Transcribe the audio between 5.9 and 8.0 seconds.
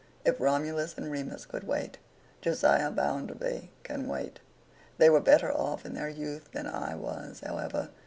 their youth than I was, however.